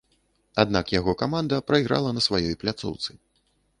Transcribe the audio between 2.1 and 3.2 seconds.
на сваёй пляцоўцы.